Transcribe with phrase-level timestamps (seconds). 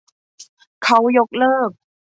[0.83, 1.71] เค้ายกเลิก